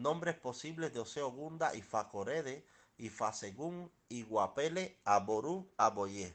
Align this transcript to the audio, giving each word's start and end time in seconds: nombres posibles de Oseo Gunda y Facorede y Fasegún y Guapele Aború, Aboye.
nombres 0.00 0.36
posibles 0.36 0.92
de 0.94 1.00
Oseo 1.00 1.30
Gunda 1.30 1.74
y 1.74 1.82
Facorede 1.82 2.64
y 2.96 3.08
Fasegún 3.10 3.90
y 4.08 4.22
Guapele 4.22 4.98
Aború, 5.04 5.70
Aboye. 5.76 6.28